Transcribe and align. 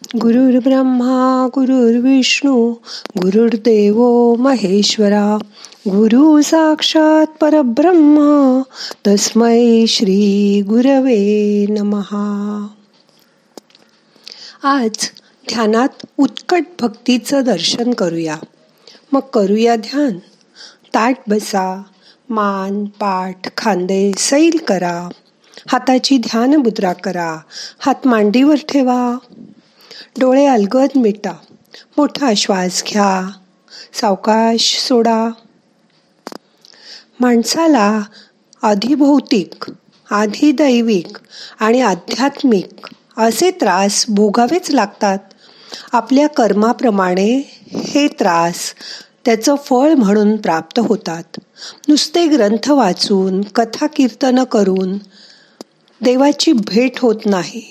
गुरुर् 0.00 0.62
ब्रह्मा 0.62 1.48
गुरुर्विष्णू 1.54 2.74
गुरुर्देव 3.18 3.96
महेश्वरा 4.34 5.38
गुरु 5.88 6.42
साक्षात 6.42 7.26
परब्रह्म 7.26 8.60
तस्मै 9.06 9.86
श्री 9.88 10.62
गुरवे 10.68 11.66
नमहा 11.68 12.66
आज 14.62 14.90
ध्यानात 15.48 16.06
उत्कट 16.18 16.62
भक्तीचं 16.80 17.42
दर्शन 17.44 17.92
करूया. 17.92 18.36
मग 19.12 19.20
करूया 19.20 19.76
ध्यान. 19.76 20.18
ताट 20.94 21.16
बसा 21.28 21.82
मान 22.30 22.84
पाठ 22.84 23.56
खांदे 23.56 24.12
सैल 24.18 24.58
करा. 24.68 25.08
हाताची 25.68 26.18
ध्यान 26.18 26.56
मुद्रा 26.56 26.92
करा. 26.92 27.36
हात 27.78 28.06
मांडीवर 28.06 28.56
ठेवा. 28.68 29.18
डोळे 30.20 30.46
अलगद 30.46 30.88
मिटा. 30.96 31.32
मोठा 31.96 32.34
श्वास 32.36 32.82
घ्या. 32.88 33.30
सावकाश 34.00 34.78
सोडा. 34.88 35.30
माणसाला 37.20 38.02
अधिभौतिक 38.62 39.70
दैविक 40.52 41.18
आणि 41.60 41.80
आध्यात्मिक 41.80 42.88
असे 43.16 43.50
त्रास 43.50 44.04
भोगावेच 44.08 44.70
लागतात. 44.70 45.18
आपल्या 45.92 46.28
कर्माप्रमाणे 46.28 47.58
हे 47.74 48.08
त्रास 48.08 48.74
त्याचं 49.24 49.54
फळ 49.54 49.92
म्हणून 49.92 50.36
प्राप्त 50.36 50.78
होतात. 50.78 51.40
नुसते 51.88 52.26
ग्रंथ 52.26 52.70
वाचून 52.70 53.40
कथा 53.40 53.86
कीर्तन 53.86 54.44
करून 54.44 54.96
देवाची 56.00 56.52
भेट 56.52 56.98
होत 56.98 57.16
नाही. 57.26 57.62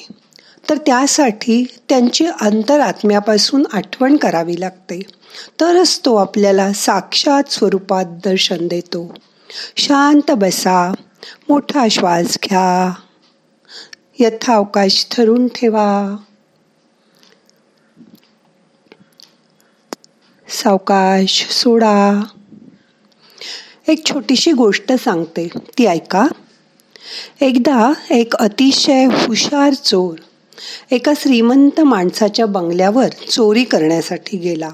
तर 0.71 0.77
त्यासाठी 0.77 1.65
त्यांची 1.89 2.25
अंतरात्म्यापासून 2.25 3.63
आठवण 3.73 4.17
करावी 4.17 4.59
लागते. 4.59 4.99
तरच 5.59 5.99
तो 6.05 6.15
आपल्याला 6.15 6.73
साक्षात 6.73 7.43
स्वरूपात 7.51 8.05
दर्शन 8.05 8.67
देतो. 8.67 9.15
शांत 9.77 10.31
बसा 10.31 10.91
मोठा 11.49 11.87
श्वास 11.91 12.37
घ्या. 12.43 12.93
यथावकाश 14.19 15.07
ठरून 15.11 15.47
ठेवा. 15.47 16.15
सावकाश 20.47 21.47
सोडा. 21.49 22.23
एक 23.87 24.05
छोटीशी 24.05 24.51
गोष्ट 24.51 24.91
सांगते. 24.91 25.47
ती 25.77 25.85
ऐका. 25.85 26.27
एकदा 27.41 27.93
एक 28.09 28.35
अतिशय 28.35 29.05
हुशार 29.05 29.73
चोर 29.73 30.19
एका 30.91 31.13
श्रीमंत 31.15 31.81
माणसाच्या 31.81 32.45
बंगल्यावर 32.45 33.07
चोरी 33.07 33.63
करण्यासाठी 33.63 34.37
गेला. 34.37 34.69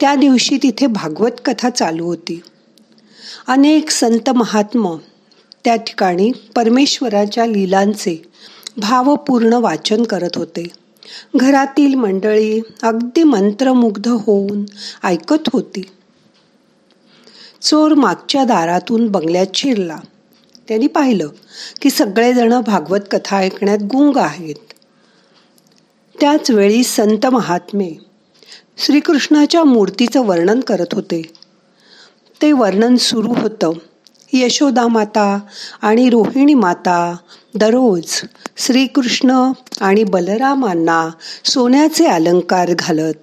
त्या 0.00 0.14
दिवशी 0.14 0.58
तिथे 0.62 0.86
भागवत 0.86 1.30
कथा 1.44 1.70
चालू 1.70 2.04
होती. 2.04 2.40
अनेक 3.46 3.90
संत 3.90 4.30
महात्म 4.30 4.96
त्या 5.64 5.76
ठिकाणी 5.76 6.32
परमेश्वराच्या 6.56 7.46
लीलांचे 7.46 8.22
भावपूर्ण 8.76 9.52
वाचन 9.52 10.02
करत 10.02 10.30
होते. 10.34 10.68
घरातील 11.36 11.94
मंडळी 11.94 12.60
अगदी 12.82 13.22
मंत्रमुग्ध 13.22 14.08
होऊन 14.08 14.64
ऐकत 15.04 15.48
होती. 15.52 15.82
चोर 17.62 17.94
मागच्या 17.94 18.44
दारातून 18.44 19.08
बंगल्यात 19.08 19.46
शिरला. 19.54 19.96
त्यांनी 20.68 20.86
पाहिलं 20.86 21.28
की 21.82 21.90
सगळेजण 21.90 22.60
भागवत 22.60 23.00
कथा 23.10 23.36
ऐकण्यात 23.36 23.78
गुंग 23.82 24.16
आहेत. 24.16 24.54
त्याच 26.20 26.50
वेळी 26.50 26.84
संत 26.84 27.26
महात्मे 27.26 27.90
श्रीकृष्णाच्या 28.78 29.64
मूर्तीचं 29.64 30.20
वर्णन 30.20 30.60
करत 30.60 30.86
होते. 30.92 31.22
ते 32.42 32.52
वर्णन 32.52 32.96
सुरू 32.96 33.34
होतं 33.36 33.72
यशोदा 34.32 34.86
माता 34.86 35.40
आणि 35.82 36.10
रोहिणी 36.10 36.54
माता 36.54 37.16
दररोज 37.54 38.22
श्रीकृष्ण 38.56 39.52
आणि 39.80 40.04
बलरामांना 40.04 41.10
सोन्याचे 41.44 42.06
अलंकार 42.06 42.70
घालत. 42.78 43.14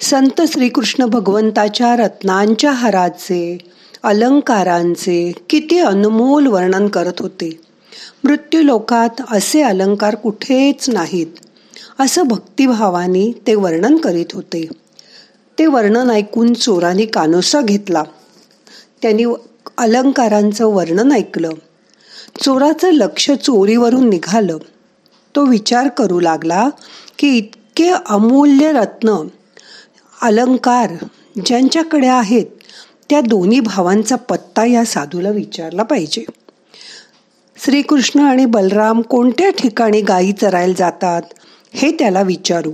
संत 0.00 0.42
श्रीकृष्ण 0.48 1.04
भगवंताच्या 1.04 1.96
रत्नांच्या 1.96 2.70
हाराचे 2.70 3.58
अलंकारांचे 4.02 5.32
किती 5.50 5.78
अनमोल 5.78 6.46
वर्णन 6.46 6.88
करत 6.88 7.12
होते. 7.18 7.60
मृत्यूलोकात 8.24 9.22
असे 9.30 9.62
अलंकार 9.62 10.14
कुठेच 10.14 10.90
नाहीत. 10.90 11.26
असं 11.98 12.22
भक्तिभावाने 12.22 13.40
ते 13.46 13.54
वर्णन 13.54 13.96
करीत 13.96 14.26
होते. 14.32 14.68
ते 15.58 15.66
वर्णन 15.66 16.10
ऐकून 16.10 16.54
चोराने 16.54 17.06
कानोसा 17.06 17.60
घेतला. 17.60 18.02
त्यांनी 19.02 19.24
अलंकारांचं 19.78 20.66
वर्णन 20.66 21.12
ऐकलं. 21.12 21.50
चोराचं 22.42 22.90
लक्ष 22.90 23.30
चोरीवरून 23.30 24.08
निघालं. 24.08 24.58
तो 25.36 25.44
विचार 25.44 25.88
करू 25.88 26.20
लागला 26.20 26.68
की 27.18 27.28
इतके 27.28 27.90
अमूल्य 28.06 28.72
रत्न 28.72 29.26
अलंकार 30.22 30.90
ज्यांच्याकडे 31.46 32.06
आहेत 32.06 32.46
त्या 33.10 33.20
दोन्ही 33.20 33.60
भावांचा 33.60 34.16
पत्ता 34.16 34.64
या 34.64 34.84
साधूला 34.84 35.30
विचारला 35.30 35.82
पाहिजे. 35.82 36.24
श्रीकृष्ण 37.56 38.20
आणि 38.20 38.44
बलराम 38.44 39.02
कोणत्या 39.02 39.50
ठिकाणी 39.50 40.00
गायी 40.00 40.32
चरायला 40.32 40.74
जातात 40.76 41.22
हे 41.74 41.90
त्याला 41.90 42.22
विचारू 42.22 42.72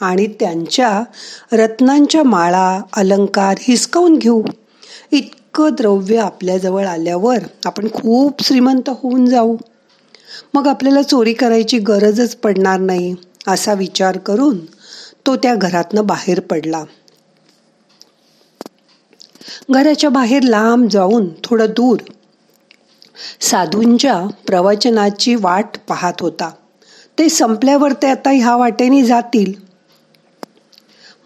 आणि 0.00 0.26
त्यांच्या 0.40 1.02
रत्नांच्या 1.52 2.22
माळा 2.22 2.80
अलंकार 2.92 3.56
हिसकावून 3.60 4.18
घेऊ. 4.18 4.42
इतकं 5.12 5.68
द्रव्य 5.72 6.18
आपल्याजवळ 6.18 6.86
आल्यावर 6.86 7.38
आपण 7.64 7.88
खूप 7.94 8.42
श्रीमंत 8.42 8.88
होऊन 8.88 9.26
जाऊ. 9.26 9.56
मग 10.54 10.66
आपल्याला 10.66 11.02
चोरी 11.02 11.32
करायची 11.32 11.78
गरजच 11.78 12.36
पडणार 12.36 12.80
नाही 12.80 13.14
असा 13.48 13.74
विचार 13.74 14.18
करून 14.18 14.58
तो 15.26 15.36
त्या 15.36 15.54
घरातनं 15.54 16.06
बाहेर 16.06 16.40
पडला. 16.40 16.84
घराच्या 19.70 20.10
बाहेर 20.10 20.42
लांब 20.42 20.88
जाऊन 20.88 21.28
थोडं 21.44 21.66
दूर. 21.66 21.98
साधूंच्या 23.40 24.26
प्रवचनाची 24.46 25.34
वाट 25.34 25.66
पाहत 25.88 26.12
होता. 26.20 26.50
ते 27.18 27.28
संपल्यावर 27.28 27.92
ते 27.92 28.06
आता 28.10 28.30
ह्या 28.30 28.56
वाटेने 28.56 29.04
जातील. 29.04 29.52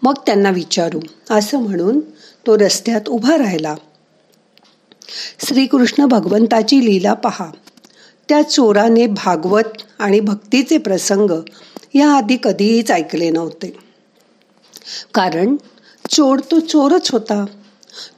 मग 0.01 0.13
त्यांना 0.25 0.49
विचारू 0.49 0.99
असं 1.29 1.57
म्हणून 1.57 1.99
तो 2.47 2.57
रस्त्यात 2.57 3.01
उभा 3.07 3.37
राहिला. 3.37 3.75
श्रीकृष्ण 5.47 6.05
भगवंताची 6.05 6.85
लीला 6.85 7.13
पहा. 7.13 7.45
त्या 8.29 8.41
चोराने 8.41 9.07
भागवत 9.07 9.83
आणि 9.99 10.19
भक्तीचे 10.19 10.77
प्रसंग 10.77 11.31
या 11.93 12.11
आधी 12.11 12.37
कधीच 12.43 12.91
ऐकले 12.91 13.29
नव्हते. 13.29 13.77
कारण 15.13 15.55
चोर 16.09 16.39
तो 16.39 16.59
चोरच 16.59 17.11
होता. 17.11 17.45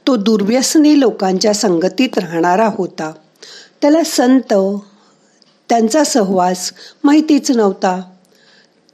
तो 0.06 0.16
दुर्व्यसनी 0.16 1.00
लोकांच्या 1.00 1.54
संगतीत 1.54 2.18
राहणारा 2.18 2.70
होता. 2.74 3.12
त्याला 3.82 4.04
संत 4.04 4.54
त्यांचा 5.68 6.04
सहवास 6.04 6.72
माहितीच 7.04 7.50
नव्हता. 7.50 8.00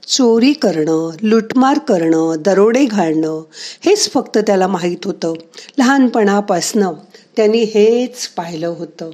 चोरी 0.07 0.53
करणं 0.53 1.09
लुटमार 1.21 1.79
करणं 1.79 2.35
दरोडे 2.39 2.85
घालणं 2.85 3.43
हेच 3.85 4.13
फक्त 4.13 4.37
त्याला 4.37 4.67
माहीत 4.67 5.05
होतं. 5.05 5.33
लहानपणापासनं 5.77 6.93
त्यांनी 7.35 7.63
हेच 7.63 8.27
पाहिलं 8.27 8.67
होतं. 8.67 9.09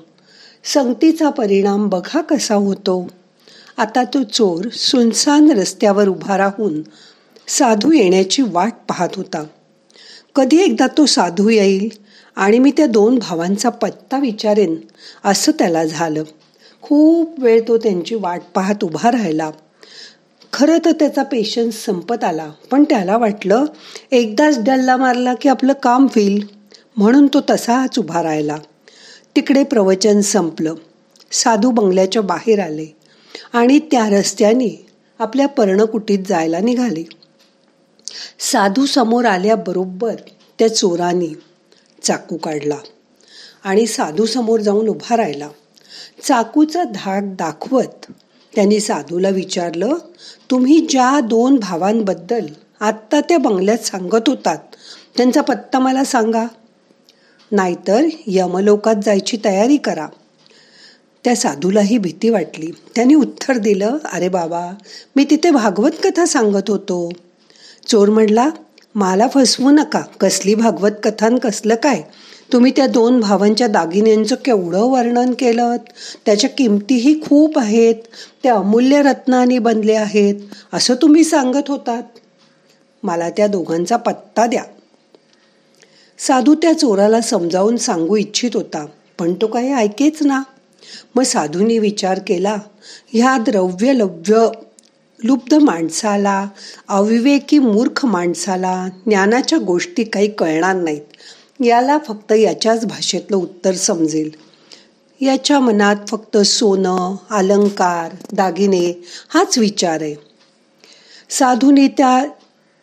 संगतीचा 0.74 1.30
परिणाम 1.30 1.90
बघा 1.90 2.22
कसा 2.22 2.56
होतो. 2.56 3.08
आता 3.78 4.04
तो 4.04 4.24
चोर 4.24 4.70
सुनसान 4.70 5.52
रस्त्यावर 5.52 6.08
उभा 6.08 6.38
राहून 6.38 6.82
साधू 7.48 7.92
येण्याची 7.92 8.42
वाट 8.42 8.72
पाहत 8.90 9.10
होता. 9.16 9.44
कधी 10.36 10.58
एकदा 10.58 10.88
तो 10.88 11.06
साधू 11.06 11.50
येईल 11.50 11.90
आणि 12.36 12.60
मी 12.60 12.72
त्या 12.72 12.86
दोन 12.86 13.20
भावांचा 13.20 13.70
पत्ता 13.70 14.18
विचारेन 14.18 14.76
असं 15.26 15.52
त्याला 15.52 15.86
झालं. 15.86 16.24
खूप 16.82 17.40
वेळ 17.40 17.62
तो 17.68 17.78
त्यांची 17.78 18.16
वाट 18.16 18.42
पाहत 18.56 18.84
उभा 18.84 19.12
राहिला. 19.12 19.52
खरं 20.54 20.78
तर 20.86 20.92
त्याचा 20.92 21.24
पेशन्स 21.24 21.86
संपत 21.86 22.24
आला 22.24 22.52
पण 22.72 22.84
त्याला 22.84 23.18
वाटलं 23.18 23.66
एकदाच 24.12 24.60
डल्ला 24.60 24.98
मारला 24.98 25.34
की 25.34 25.50
आपलं 25.50 25.74
काम 25.74 26.06
होईल. 26.06 26.48
म्हणून 26.98 27.28
तो 27.28 27.42
तसाच 27.50 28.00
उभा 28.00 28.24
राहिला. 28.24 28.58
तिकडे 29.36 29.64
प्रवचन 29.64 30.22
संपलं. 30.22 30.76
साधू 31.32 31.72
बंगल्याच्या 31.72 32.22
बाहेर 32.22 32.60
आले 32.60 32.86
आणि 33.54 33.80
त्या 33.80 34.10
रस्त्याने 34.10 34.86
आपल्या 35.20 35.48
पर्णकुटीत 35.48 36.20
जायला 36.28 36.60
निघाले. 36.60 37.04
साधू 38.40 38.86
समोर 38.86 39.26
आल्याबरोबर 39.26 40.16
त्या 40.60 40.76
चोराने 40.76 41.34
चाकू 42.04 42.38
काढला 42.38 42.78
आणि 43.64 43.88
साधू 43.88 44.26
समोर 44.26 44.60
जाऊन 44.60 44.88
उभा 44.88 45.18
राहिला. 45.18 45.50
चाकूचा 46.24 46.84
धाक 46.84 47.24
दाखवत 47.24 48.12
त्यांनी 48.56 48.80
साधूला 48.80 49.30
विचारलं 49.30 49.96
तुम्ही 50.52 50.88
ज्या 50.90 51.20
दोन 51.20 51.56
भावांबद्दल 51.56 52.46
आत्ता 52.80 53.22
त्या 53.22 53.38
बंगल्यात 53.38 53.78
सांगत 53.78 54.30
होतात 54.30 54.58
त्यांचा 55.18 55.42
पत्ता 55.42 55.80
मला 55.80 56.04
सांगा. 56.04 56.46
नाहीतर 57.52 58.06
यमलोकात 58.28 58.96
जायची 59.06 59.38
तयारी 59.46 59.78
करा. 59.78 60.08
त्या 61.24 61.36
साधूलाही 61.36 61.98
भीती 61.98 62.30
वाटली. 62.30 62.72
त्यांनी 62.96 63.16
उत्तर 63.16 63.58
दिलं 63.58 63.98
अरे 64.14 64.30
बाबा 64.30 64.72
मी 65.16 65.26
तिथे 65.30 65.52
भागवत 65.52 65.92
कथा 66.04 66.26
सांगत 66.26 66.70
होतो. 66.70 67.10
चोर 67.90 68.10
म्हणला 68.10 68.50
मला 68.96 69.28
फसवू 69.28 69.70
नका. 69.70 70.02
कसली 70.20 70.56
भागवत 70.56 70.92
कथान 71.04 71.38
कसलं 71.38 71.76
काय? 71.76 72.02
तुम्ही 72.54 72.72
त्या 72.76 72.88
दोन 72.88 73.20
भावांच्या 73.20 73.68
दागिन्यांचं 73.68 74.36
केवढं 74.36 74.82
वर्णन 74.82 75.34
केलं 75.34 75.76
त्याच्या 76.26 76.50
किमतीही 76.50 77.22
खूप 77.22 77.60
आहेत. 77.60 77.96
त्या 78.44 78.56
अमूल्य 78.56 79.02
रत्नाने 79.02 79.60
बनले 79.60 79.94
आहेत. 79.94 80.36
असं 80.74 80.96
तुम्ही 80.96 81.24
सांगत 81.24 81.70
होतात? 81.70 82.04
मला 83.04 83.30
त्या 83.30 83.48
दोघांचा 83.48 83.98
पत्ता 83.98 84.46
द्या. 84.46 84.64
साधू 86.18 86.56
त्या 86.56 86.74
चोराला 86.74 87.22
समजावून 87.22 87.78
सांगू 87.78 88.16
इच्छित 88.16 88.52
होता 88.54 88.86
पण 89.20 89.34
तो 89.34 89.48
काही 89.48 89.74
ऐकेच 89.74 90.22
ना. 90.22 90.42
मग 91.16 91.24
साधूंनी 91.24 91.80
विचार 91.80 92.20
केला 92.28 92.58
ह्या 93.14 93.38
द्रव्य 93.38 93.94
लव्य 93.94 94.48
लुब्ध 95.24 95.54
माणसाला 95.54 96.48
अविवेकी 96.88 97.60
मूर्ख 97.60 98.06
माणसाला 98.06 98.88
ज्ञानाच्या 99.06 99.60
गोष्टी 99.60 100.04
काही 100.04 100.32
कळणार 100.32 100.76
नाहीत. 100.76 101.02
याला 101.64 101.98
फक्त 101.98 102.32
याच्याच 102.32 102.86
भाषेतलं 102.86 103.38
उत्तर 103.38 103.74
समजेल. 103.74 104.30
याच्या 105.22 105.60
मनात 105.60 105.96
फक्त 106.08 106.38
सोनं 106.38 107.16
अलंकार 107.30 108.16
दागिने 108.34 109.08
हाच 109.30 109.58
विचार 109.58 110.02
आहे. 110.02 110.16
साधूने 111.30 111.88
त्या 111.88 112.26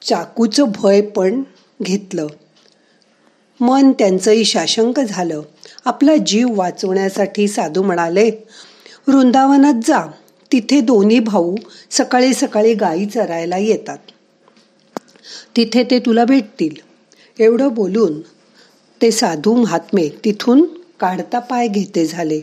चाकूचं 0.02 0.64
भय 0.74 1.00
पण 1.00 1.42
घेतलं. 1.82 2.26
मन 3.60 3.92
त्यांचंही 3.92 4.44
शाशंक 4.44 5.00
झालं. 5.00 5.42
आपला 5.84 6.16
जीव 6.16 6.48
वाचवण्यासाठी 6.54 7.48
साधू 7.48 7.82
म्हणाले 7.82 8.30
वृंदावनात 9.08 9.74
जा. 9.84 10.00
तिथे 10.52 10.80
दोन्ही 10.80 11.20
भाऊ 11.20 11.56
सकाळी 11.90 12.34
सकाळी 12.34 12.74
गायी 12.74 13.06
चरायला 13.06 13.58
येतात. 13.58 13.98
तिथे 15.56 15.84
ते 15.90 15.98
तुला 15.98 16.24
भेटतील. 16.24 16.74
एवढं 17.38 17.74
बोलून 17.74 18.20
ते 19.02 19.10
साधू 19.10 19.54
महात्मे 19.54 20.08
तिथून 20.08 20.64
काढता 21.00 21.38
पाय 21.38 21.68
घेते 21.68 22.06
झाले 22.06 22.40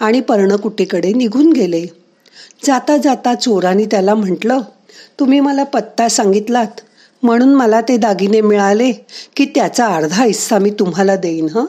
आणि 0.00 0.20
पर्णकुटीकडे 0.20 1.12
निघून 1.12 1.52
गेले. 1.52 1.86
जाता 2.64 2.96
जाता 2.96 3.34
चोराने 3.34 3.84
त्याला 3.84 4.14
म्हटलं 4.14 4.60
तुम्ही 5.20 5.40
मला 5.40 5.64
पत्ता 5.64 6.08
सांगितलात. 6.08 6.80
म्हणून 7.22 7.54
मला 7.54 7.80
ते 7.80 7.96
दागिने 7.96 8.40
मिळाले 8.40 8.92
की 9.36 9.44
त्याचा 9.44 9.86
अर्धा 9.86 10.24
हिस्सा 10.24 10.58
मी 10.58 10.70
तुम्हाला 10.70 11.16
देईन 11.16 11.48
हं? 11.48 11.66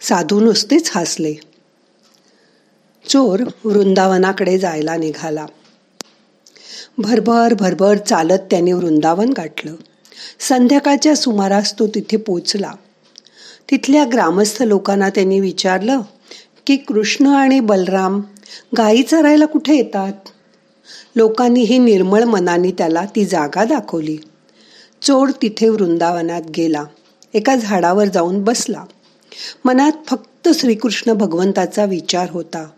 साधू 0.00 0.40
नुसतेच 0.40 0.90
हसले. 0.94 1.34
चोर 3.08 3.42
वृंदावनाकडे 3.64 4.58
जायला 4.58 4.96
निघाला. 4.96 5.46
भरभर 6.98 7.54
भरभर 7.54 7.96
चालत 7.96 8.38
त्याने 8.50 8.72
वृंदावन 8.72 9.28
गाठलं. 9.28 9.74
संध्याकाळच्या 10.40 11.16
सुमारास 11.16 11.78
तो 11.78 11.86
तिथे 11.86 12.16
पोचला. 12.16 12.72
तिथल्या 13.70 14.04
ग्रामस्थ 14.12 14.62
लोकांना 14.62 15.08
त्यांनी 15.08 15.40
विचारलं 15.40 16.00
की 16.66 16.76
कृष्ण 16.76 17.26
आणि 17.26 17.60
बलराम 17.60 18.20
गायी 18.76 19.02
चरायला 19.02 19.46
कुठे 19.46 19.74
येतात? 19.74 20.12
लोकांनी 21.16 21.60
ही 21.60 21.78
निर्मळ 21.78 22.22
मनाने 22.22 22.70
त्याला 22.70 23.04
ती 23.16 23.24
जागा 23.24 23.64
दाखवली. 23.64 24.18
चोर 25.02 25.28
तिथे 25.42 25.68
वृंदावनात 25.68 26.42
गेला. 26.56 26.84
एका 27.34 27.56
झाडावर 27.56 28.04
जाऊन 28.04 28.44
बसला. 28.44 28.84
मनात 29.64 29.92
फक्त 30.06 30.48
श्रीकृष्ण 30.54 31.12
भगवंताचा 31.12 31.84
विचार 31.84 32.30
होता. 32.30 32.68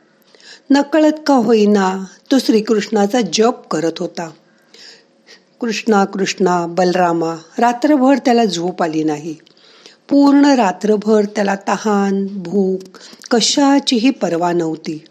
नकळत 0.71 1.13
का 1.27 1.35
होईना 1.35 2.05
तो 2.33 2.39
श्रीकृष्णाचा 2.39 3.21
जप 3.33 3.69
करत 3.71 3.93
होता. 3.99 4.31
कृष्णा 5.61 6.05
कृष्णा 6.05 6.67
बलरामा 6.67 7.35
रात्रभर 7.59 8.15
त्याला 8.17 8.45
झोप 8.45 8.83
आली 8.83 9.05
नाही. 9.05 9.35
पूर्ण 10.11 10.45
रात्रभर 10.45 11.25
त्याला 11.25 11.55
तहान 11.55 12.27
भूक 12.31 12.81
कशाचीही 13.31 14.11
पर्वा 14.11 14.53
नव्हती. 14.53 15.05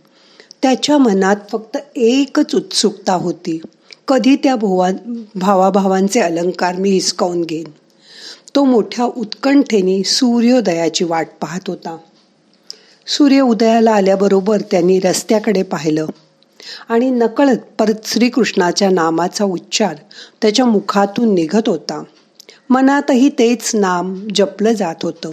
त्याच्या 0.62 0.98
मनात 0.98 1.36
फक्त 1.52 1.78
एकच 1.96 2.56
उत्सुकता 2.56 3.14
होती. 3.14 3.62
कधी 4.08 4.36
त्या 4.36 4.56
भोवा 4.56 4.90
भावाभावांचे 5.36 6.20
अलंकार 6.20 6.76
मी 6.76 6.90
हिसकावून 6.90 7.42
घेईन. 7.42 7.68
तो 8.56 8.64
मोठ्या 8.64 9.06
उत्कंठेने 9.06 10.04
सूर्योदयाची 10.04 11.04
वाट 11.04 11.28
पाहत 11.42 11.62
होता. 11.68 11.98
सूर्य 13.08 13.42
उदयाला 13.42 13.92
आल्याबरोबर 13.92 14.62
त्यांनी 14.72 15.00
रस्त्याकडे 15.00 15.64
पाहिलं. 15.64 16.06
आणि 16.90 17.10
नकळत 17.10 17.58
परत 17.80 17.94
श्रीकृष्णाच्या 18.06 18.90
नामाचा 18.90 19.44
उच्चार 19.44 19.96
त्याच्या 20.42 20.66
मुखातून 20.66 21.34
निघत 21.34 21.70
होता. 21.70 22.04
मनातही 22.70 23.30
तेच 23.30 23.76
नाम 23.76 24.28
जपलं 24.36 24.74
जात 24.74 24.96
होतं. 25.04 25.32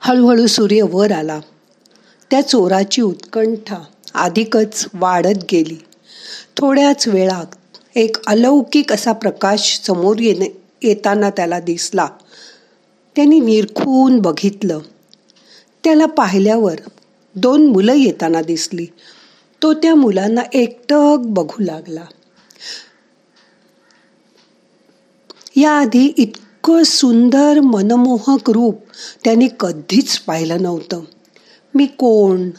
हळूहळू 0.00 0.46
सूर्य 0.46 0.82
वर 0.82 1.12
आला. 1.12 1.40
त्या 2.30 2.40
चोराची 2.40 3.02
उत्कंठा 3.02 3.76
अधिकच 4.14 4.86
वाढत 4.94 5.38
गेली. 5.52 5.84
थोड्याच 6.56 7.08
वेळात 7.08 7.76
एक 7.94 8.16
अलौकिक 8.26 8.92
असा 8.92 9.12
प्रकाश 9.12 9.80
समोर 9.84 10.16
येणे 10.18 10.62
येताना 10.82 11.30
त्याला 11.30 11.60
दिसला. 11.60 12.06
त्यांनी 13.16 13.40
निरखून 13.40 14.18
बघितलं. 14.18 14.78
त्याला 15.84 16.06
पाहिल्यावर 16.06 16.76
दोन 17.34 17.66
मुलं 17.66 17.94
येताना 17.94 18.42
दिसली. 18.42 18.86
तो 19.62 19.74
त्या 19.74 19.94
मुलांना 19.94 20.40
एकटक 20.52 21.16
बघू 21.20 21.62
लागला. 21.62 22.04
याआधी 25.56 26.12
इतकं 26.16 26.82
सुंदर 26.82 27.60
मनमोहक 27.60 28.50
रूप 28.50 28.80
त्यांनी 29.24 29.48
कधीच 29.60 30.18
पाहिलं 30.18 30.62
नव्हतं. 30.62 31.00
मी 31.74 31.86
कोण? 31.86 32.50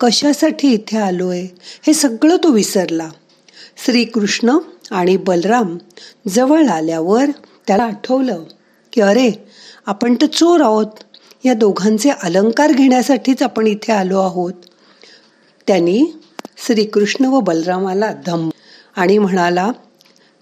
कशासाठी 0.00 0.72
इथे 0.72 0.98
आलोय? 0.98 1.46
हे 1.86 1.92
सगळं 1.92 2.36
तो 2.36 2.50
विसरला. 2.50 3.08
श्रीकृष्ण 3.86 4.58
आणि 4.90 5.16
बलराम 5.16 5.78
जवळ 6.28 6.66
आल्यावर 6.66 7.24
त्याला 7.66 7.84
आठवलं 7.84 8.44
की 8.92 9.00
अरे 9.00 9.30
आपण 9.86 10.14
तर 10.14 10.26
चोर 10.26 10.60
आहोत. 10.60 10.86
या 11.48 11.54
दोघांचे 11.54 12.10
अलंकार 12.10 12.72
घेण्यासाठीच 12.72 13.42
आपण 13.42 13.66
इथे 13.66 13.92
आलो 13.92 14.20
आहोत. 14.20 14.52
त्यांनी 15.66 16.06
श्रीकृष्ण 16.66 17.24
व 17.24 17.40
बलरामाला 17.40 18.12
धम 18.26 18.50
आणि 18.96 19.18
म्हणाला 19.18 19.70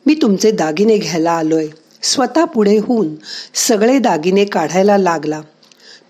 मी 0.07 0.15
तुमचे 0.15 0.51
दागिने 0.51 0.99
घ्यायला 0.99 1.33
आलोय. 1.33 1.67
स्वतः 2.03 2.45
पुढे 2.45 2.79
होऊन 2.79 3.15
सगळे 3.55 3.99
दागिने 3.99 4.45
काढायला 4.45 4.99
लागला. 4.99 5.41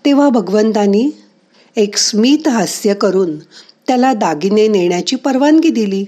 तेव्हा 0.05 0.29
भगवंतानी 0.29 1.11
एक 1.75 1.97
स्मित 1.97 2.47
हास्य 2.47 2.93
करून 2.93 3.39
त्याला 3.87 4.13
दागिने 4.13 4.67
नेण्याची 4.67 5.15
परवानगी 5.15 5.69
दिली. 5.69 6.05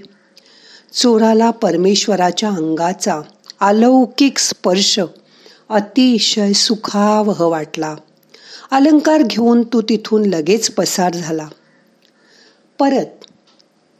चोराला 0.92 1.50
परमेश्वराच्या 1.50 2.48
अंगाचा 2.48 3.20
अलौकिक 3.60 4.38
स्पर्श 4.38 5.00
अतिशय 5.68 6.52
सुखावह 6.52 7.44
वाटला. 7.44 7.96
अलंकार 8.70 9.22
घेऊन 9.22 9.62
तो 9.62 9.80
तिथून 9.80 10.24
लगेच 10.26 10.70
पसार 10.70 11.14
झाला. 11.14 11.48
परत 12.78 13.06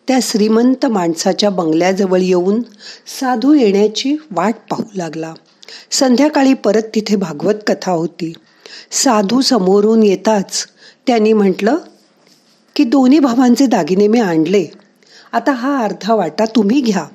त्या 0.09 0.19
श्रीमंत 0.23 0.87
माणसाच्या 0.87 1.51
बंगल्याजवळ 1.51 2.21
येऊन 2.21 2.63
साधू 3.21 3.55
येण्याची 3.55 4.17
वाट 4.31 4.55
पाहू 4.71 4.85
लागला. 4.95 5.35
संध्याकाळी 5.91 6.55
परत 6.55 6.83
तिथे 6.95 7.17
भागवत 7.17 7.55
कथा 7.67 7.93
होती. 7.93 8.33
साधू 8.91 9.41
समोरून 9.41 10.03
येताच 10.03 10.67
त्यांनी 11.07 11.33
म्हटलं 11.33 11.77
की 12.77 12.85
दोन्ही 12.85 13.19
भावांचे 13.19 13.67
दागिने 13.67 14.09
मी 14.09 14.21
आणले. 14.21 14.67
आता 15.33 15.53
हा 15.53 15.79
अर्धा 15.79 16.15
वाटा 16.15 16.45
तुम्ही 16.45 16.81
घ्या. 16.81 17.07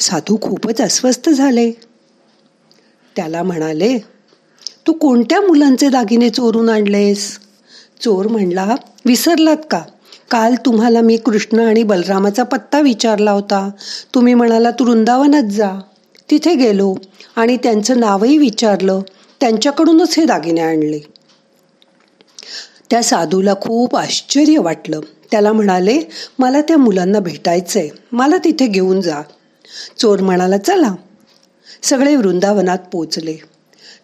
साधू 0.00 0.38
खूपच 0.42 0.80
अस्वस्थ 0.80 1.30
झाले. 1.30 1.72
त्याला 3.16 3.42
म्हणाले 3.42 3.98
तू 4.86 4.92
कोणत्या 4.92 5.40
मुलांचे 5.40 5.88
दागिने 5.88 6.30
चोरून 6.30 6.68
आणलेस? 6.68 7.38
चोर 8.00 8.26
म्हणला 8.26 8.74
विसरलात 9.04 9.56
का? 9.70 9.82
काल 10.30 10.54
तुम्हाला 10.66 11.00
मी 11.00 11.16
कृष्ण 11.16 11.60
आणि 11.60 11.82
बलरामाचा 11.82 12.42
पत्ता 12.42 12.80
विचारला 12.80 13.30
होता. 13.30 13.70
तुम्ही 14.14 14.34
म्हणाला 14.34 14.70
तू 14.70 14.84
वृंदावनात 14.84 15.42
जा. 15.42 15.70
तिथे 16.30 16.54
गेलो 16.54 16.94
आणि 17.36 17.56
त्यांचं 17.56 18.00
नावही 18.00 18.38
विचारलं. 18.38 19.00
त्यांच्याकडूनच 19.40 20.18
हे 20.18 20.24
दागिने 20.24 20.60
आणले. 20.60 20.98
त्या 22.90 23.02
साधूला 23.02 23.54
खूप 23.60 23.96
आश्चर्य 23.96 24.58
वाटलं. 24.58 25.00
त्याला 25.30 25.52
म्हणाले 25.52 26.00
मला 26.38 26.60
त्या 26.60 26.76
मुलांना 26.76 27.18
भेटायचंय. 27.18 27.88
मला 28.12 28.36
तिथे 28.36 28.66
घेऊन 28.66 29.00
जा. 29.00 29.20
चोर 29.98 30.20
म्हणाला 30.20 30.58
चला. 30.58 30.94
सगळे 31.82 32.16
वृंदावनात 32.16 32.78
पोचले. 32.92 33.51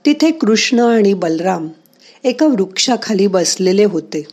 तिथे 0.05 0.31
कृष्ण 0.31 0.81
आणि 0.81 1.15
बलराम 1.15 1.69
एका 2.25 2.47
वृक्षाखाली 2.47 3.27
बसलेले 3.27 3.85
होते. 3.85 4.27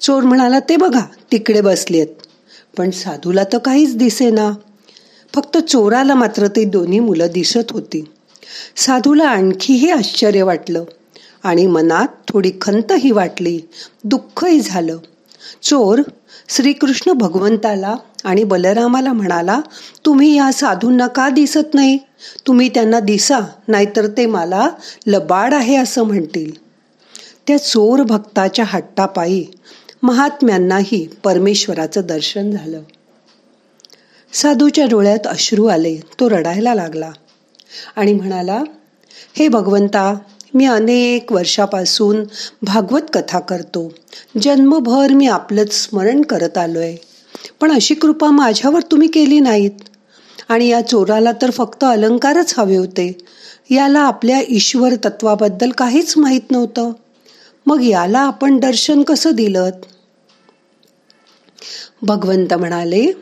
चोर 0.00 0.22
म्हणाला 0.22 0.60
ते 0.60 0.76
बघा 0.76 1.00
तिकडे 1.32 1.60
बसलेत. 1.60 2.06
पण 2.76 2.90
साधूला 2.90 3.44
तर 3.44 3.58
काहीच 3.58 3.96
दिसेना. 3.96 4.52
फक्त 5.34 5.58
चोराला 5.58 6.14
मात्र 6.14 6.46
ते 6.46 6.64
दोन्ही 6.64 7.00
मुलं 7.00 7.26
दिसत 7.34 7.70
होती. 7.70 8.04
साधूला 8.76 9.24
आणखीही 9.24 9.90
आश्चर्य 9.90 10.42
वाटलं 10.42 10.84
आणि 11.42 11.66
मनात 11.66 12.06
थोडी 12.28 12.52
खंतही 12.60 13.10
वाटली 13.10 13.60
दुःखही 14.04 14.60
झालं. 14.60 14.98
चोर 15.62 16.02
श्रीकृष्ण 16.48 17.12
भगवंताला 17.12 17.94
आणि 18.24 18.44
बलरामाला 18.44 19.12
म्हणाला 19.12 19.60
तुम्ही 20.04 20.36
या 20.36 20.52
साधूंना 20.52 21.06
का 21.06 21.28
दिसत 21.28 21.74
नाही? 21.74 21.98
तुम्ही 22.46 22.68
त्यांना 22.68 23.00
दिसा 23.00 23.40
नाहीतर 23.68 24.06
ते 24.06 24.26
मला 24.26 24.68
लबाड 25.06 25.54
आहे 25.54 25.76
असं 25.76 26.02
म्हणतील. 26.02 26.62
त्या 27.46 27.56
चोर 27.58 28.02
भक्ताच्या 28.02 28.64
हट्टापायी 28.68 29.46
महात्म्यांनाही 30.02 31.08
परमेश्वराचं 31.24 32.00
दर्शन 32.04 32.50
झालं. 32.50 32.82
साधूच्या 34.32 34.86
डोळ्यात 34.86 35.26
अश्रू 35.26 35.66
आले 35.66 35.96
तो 35.96 36.30
रडायला 36.30 36.74
लागला 36.74 37.10
आणि 37.96 38.12
म्हणाला 38.12 38.62
हे 39.38 39.48
भगवंता 39.48 40.14
मी 40.54 40.66
अनेक 40.66 41.32
वर्षापासून 41.32 42.24
भागवत 42.62 43.00
कथा 43.12 43.38
करतो. 43.38 43.92
जन्मभर 44.42 45.12
मी 45.12 45.26
आपलंच 45.26 45.72
स्मरण 45.72 46.22
करत 46.22 46.58
आलोय. 46.58 46.94
पण 47.60 47.72
अशी 47.72 47.94
कृपा 47.94 48.30
माझ्यावर 48.30 48.80
तुम्ही 48.80 49.08
केली 49.08 49.40
नाहीत. 49.40 49.70
आणि 50.52 50.68
या 50.68 50.80
चोराला 50.80 51.32
तर 51.42 51.50
फक्त 51.50 51.84
अलंकारच 51.84 52.54
हवे 52.56 52.76
होते. 52.76 53.18
याला 53.70 54.00
आपल्या 54.00 54.40
ईश्वर 54.48 54.94
तत्वाबद्दल 55.04 55.70
काहीच 55.70 56.14
माहीत 56.16 56.50
नव्हतं. 56.50 56.92
मग 57.66 57.82
याला 57.82 58.18
आपण 58.18 58.58
दर्शन 58.58 59.02
कसं 59.02 59.30
दिलं 59.30 59.70
भगवंत 62.02 62.54
म्हणाले 62.54 63.12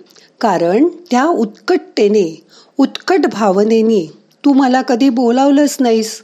कारण 0.41 0.89
त्या 1.11 1.25
उत्कटतेने 1.25 2.45
उत्कट 2.79 3.27
भावनेने 3.33 4.13
तू 4.45 4.53
मला 4.53 4.83
कधी 4.83 5.09
बोलावलंच 5.09 5.77
नाहीस. 5.81 6.23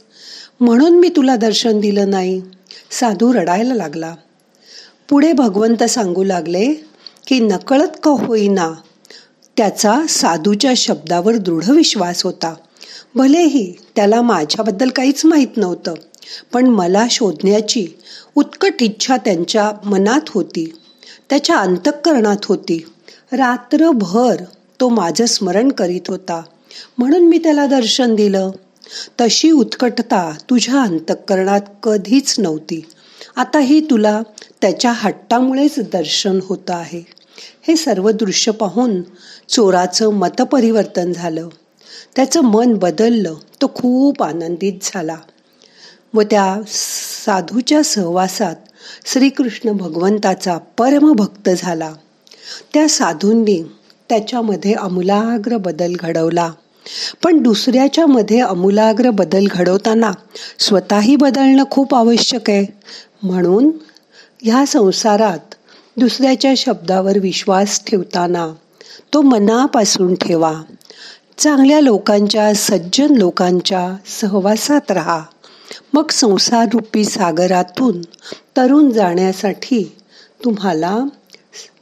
म्हणून 0.59 0.99
मी 0.99 1.09
तुला 1.09 1.35
दर्शन 1.35 1.79
दिलं 1.79 2.09
नाही. 2.09 2.41
साधू 2.91 3.33
रडायला 3.33 3.73
लागला. 3.73 4.15
पुढे 5.09 5.33
भगवंत 5.33 5.83
सांगू 5.83 6.23
लागले 6.23 6.73
की 7.27 7.39
नकळत 7.39 7.97
का 8.03 8.11
होईना 8.11 8.73
त्याचा 9.57 10.01
साधूच्या 10.09 10.73
शब्दावर 10.77 11.35
दृढ 11.35 11.69
विश्वास 11.69 12.23
होता. 12.23 12.53
भलेही 13.15 13.73
त्याला 13.95 14.21
माझ्याबद्दल 14.21 14.89
काहीच 14.89 15.25
माहीत 15.25 15.57
नव्हतं 15.57 15.93
पण 16.53 16.67
मला 16.67 17.05
शोधण्याची 17.11 17.87
उत्कट 18.35 18.73
इच्छा 18.81 19.17
त्यांच्या 19.17 19.71
मनात 19.85 20.29
होती. 20.29 20.73
त्याच्या 21.29 21.57
अंतःकरणात 21.57 22.45
होती. 22.45 22.85
रात्रभर 23.31 24.35
तो 24.79 24.89
माझं 24.89 25.25
स्मरण 25.25 25.69
करीत 25.69 26.01
होता. 26.07 26.41
म्हणून 26.97 27.27
मी 27.27 27.37
त्याला 27.37 27.65
दर्शन 27.65 28.15
दिलं. 28.15 28.51
तशी 29.21 29.51
उत्कटता 29.51 30.31
तुझ्या 30.49 30.81
अंतःकरणात 30.81 31.61
कधीच 31.83 32.35
नव्हती. 32.39 32.85
आता 33.35 33.59
ही 33.59 33.79
तुला 33.79 34.21
त्याच्या 34.61 34.91
हट्टामुळेच 34.91 35.79
दर्शन 35.79 36.39
होतं 36.43 36.73
आहे. 36.73 37.16
हे 37.67 37.75
सर्व 37.75 38.11
दृश्य 38.11 38.51
पाहून 38.51 39.01
चोराचं 39.49 40.09
मतपरिवर्तन 40.09 41.13
झालं. 41.13 41.49
त्याचं 42.15 42.41
मन 42.41 42.73
बदललं. 42.73 43.33
तो 43.61 43.71
खूप 43.75 44.23
आनंदित 44.23 44.73
झाला. 44.83 45.15
व 46.13 46.21
त्या 46.21 46.61
साधूच्या 47.25 47.83
सहवासात 47.83 48.55
श्रीकृष्ण 49.05 49.71
भगवंताचा 49.71 50.57
परमभक्त 50.57 51.49
झाला. 51.57 51.93
त्या 52.73 52.89
साधूंनी 52.89 53.63
त्याच्यामध्ये 54.09 54.73
अमूलाग्र 54.73 55.57
बदल 55.57 55.93
घडवला. 55.99 56.51
पण 57.23 57.43
दुसऱ्याच्या 57.43 58.05
मध्ये 58.05 58.39
अमूलाग्र 58.39 59.09
बदल 59.09 59.47
घडवताना 59.51 60.11
स्वतःही 60.59 61.15
बदलणं 61.15 61.63
खूप 61.71 61.95
आवश्यक 61.95 62.49
आहे. 62.49 62.65
म्हणून 63.23 63.71
ह्या 64.41 64.65
संसारात 64.65 65.55
दुसऱ्याच्या 65.97 66.53
शब्दावर 66.57 67.19
विश्वास 67.19 67.85
ठेवताना 67.85 68.53
तो 69.13 69.21
मनापासून 69.21 70.15
ठेवा. 70.15 70.61
चांगल्या 71.37 71.79
लोकांच्या 71.81 72.53
सज्जन 72.53 73.15
लोकांच्या 73.15 73.95
सहवासात 74.05 74.91
राहा. 74.91 75.23
मग 75.93 76.09
संसार 76.11 76.67
रूपी 76.73 77.05
सागरातून 77.05 78.01
तरुण 78.57 78.89
जाण्यासाठी 78.89 79.95
तुम्हाला 80.45 80.97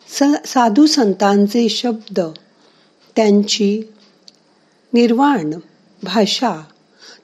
स 0.10 0.24
साधू 0.46 0.86
संतांचे 0.86 1.70
शब्द 1.70 2.20
त्यांची 3.16 3.82
निर्वाण 4.94 5.52
भाषा 6.04 6.62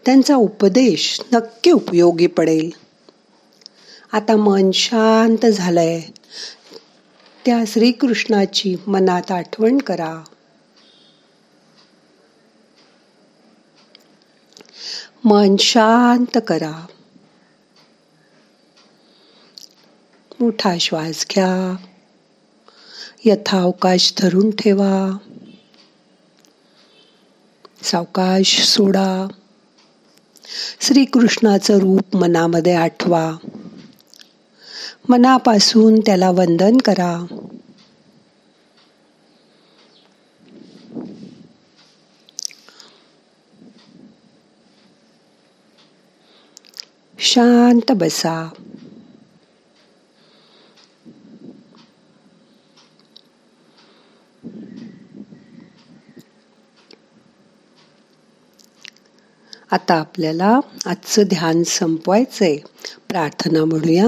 त्यांचा 0.05 0.36
उपदेश 0.36 1.21
नक्की 1.33 1.71
उपयोगी 1.71 2.27
पडेल. 2.27 2.69
आता 4.12 4.36
मन 4.36 4.71
शांत 4.71 5.45
झालंय. 5.45 6.01
त्या 7.45 7.63
श्रीकृष्णाची 7.67 8.75
मनात 8.88 9.31
आठवण 9.31 9.77
करा. 9.77 10.24
मन 15.24 15.55
शांत 15.60 16.38
करा. 16.48 16.86
मोठा 20.39 20.77
श्वास 20.77 21.25
घ्या. 21.31 21.75
यथावकाश 23.25 24.13
धरून 24.17 24.51
ठेवा. 24.51 25.17
सावकाश 27.83 28.67
सोडा. 28.67 29.27
श्रीकृष्णाचं 30.81 31.77
रूप 31.79 32.15
मनामध्ये 32.15 32.75
आठवा. 32.75 33.38
मनापासून 35.10 36.00
त्याला 36.00 36.29
वंदन 36.29 36.77
करा. 36.77 37.25
शांत 47.20 47.91
बसा. 47.91 48.50
आता 59.72 59.93
आपल्याला 59.93 60.60
आजचं 60.86 61.24
ध्यान 61.24 61.63
संपवायचंय. 61.63 62.58
प्रार्थना 63.10 63.65
म्हणूया. 63.65 64.08